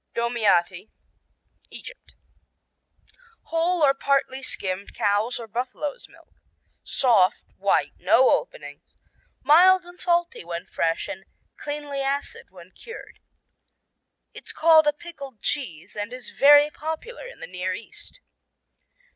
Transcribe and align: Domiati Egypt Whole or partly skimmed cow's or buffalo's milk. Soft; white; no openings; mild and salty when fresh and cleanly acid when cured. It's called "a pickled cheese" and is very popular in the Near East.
Domiati 0.15 0.89
Egypt 1.69 2.15
Whole 3.43 3.83
or 3.83 3.93
partly 3.93 4.41
skimmed 4.41 4.95
cow's 4.95 5.37
or 5.39 5.47
buffalo's 5.47 6.09
milk. 6.09 6.41
Soft; 6.81 7.45
white; 7.55 7.91
no 7.99 8.31
openings; 8.39 8.95
mild 9.43 9.85
and 9.85 9.99
salty 9.99 10.43
when 10.43 10.65
fresh 10.65 11.07
and 11.07 11.25
cleanly 11.55 12.01
acid 12.01 12.47
when 12.49 12.71
cured. 12.71 13.19
It's 14.33 14.51
called 14.53 14.87
"a 14.87 14.93
pickled 14.93 15.39
cheese" 15.39 15.95
and 15.95 16.11
is 16.11 16.31
very 16.31 16.71
popular 16.71 17.27
in 17.27 17.39
the 17.39 17.45
Near 17.45 17.75
East. 17.75 18.21